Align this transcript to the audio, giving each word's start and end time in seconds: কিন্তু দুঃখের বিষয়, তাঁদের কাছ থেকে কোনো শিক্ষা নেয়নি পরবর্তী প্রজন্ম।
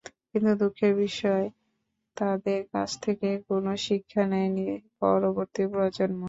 কিন্তু 0.29 0.51
দুঃখের 0.61 0.93
বিষয়, 1.03 1.45
তাঁদের 2.17 2.61
কাছ 2.73 2.89
থেকে 3.01 3.29
কোনো 3.47 3.71
শিক্ষা 3.85 4.23
নেয়নি 4.31 4.65
পরবর্তী 4.99 5.63
প্রজন্ম। 5.73 6.19